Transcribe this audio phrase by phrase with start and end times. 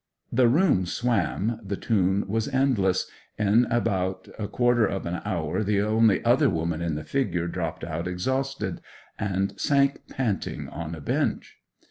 [0.31, 3.05] The room swam, the tune was endless;
[3.37, 7.47] and in about a quarter of an hour the only other woman in the figure
[7.47, 8.81] dropped out exhausted,
[9.19, 11.57] and sank panting on a bench.